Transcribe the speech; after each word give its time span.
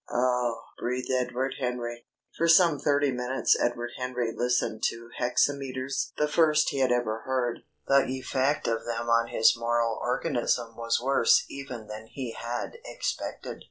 "Oh!" 0.09 0.63
breathed 0.79 1.11
Edward 1.11 1.57
Henry. 1.59 2.07
For 2.35 2.47
some 2.47 2.79
thirty 2.79 3.11
minutes 3.11 3.55
Edward 3.59 3.91
Henry 3.99 4.31
listened 4.35 4.81
to 4.87 5.11
hexameters, 5.19 6.11
the 6.17 6.27
first 6.27 6.71
he 6.71 6.79
had 6.79 6.91
ever 6.91 7.19
heard. 7.19 7.59
The 7.85 8.05
effect 8.17 8.67
of 8.67 8.83
them 8.85 9.11
on 9.11 9.27
his 9.27 9.55
moral 9.55 9.99
organism 10.01 10.75
was 10.75 10.99
worse 10.99 11.45
even 11.51 11.85
than 11.85 12.07
he 12.07 12.31
had 12.31 12.79
expected. 12.83 13.59